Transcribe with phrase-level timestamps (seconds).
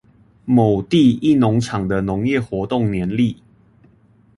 [0.45, 3.35] 某地一農場的農業活動年曆